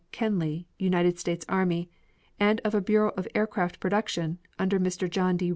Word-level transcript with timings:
Kenly, 0.11 0.67
United 0.79 1.19
States 1.19 1.45
army, 1.47 1.87
and 2.39 2.59
of 2.61 2.73
a 2.73 2.81
Bureau 2.81 3.11
of 3.15 3.27
Aircraft 3.35 3.79
Production, 3.79 4.39
under 4.57 4.79
Mr. 4.79 5.07
John 5.07 5.37
D. 5.37 5.49